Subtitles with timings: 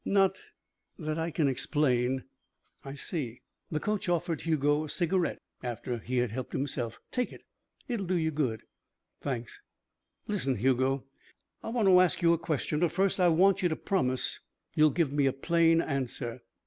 [0.03, 0.39] "Not
[0.97, 2.23] that I can explain."
[2.83, 6.99] "I see." The coach offered Hugo a cigarette after he had helped himself.
[7.11, 7.43] "Take it.
[7.87, 8.63] It'll do you good."
[9.21, 9.61] "Thanks."
[10.27, 11.03] "Listen, Hugo.
[11.61, 12.79] I want to ask you a question.
[12.79, 14.39] But, first, I want you to promise
[14.73, 16.41] you'll give me a plain answer."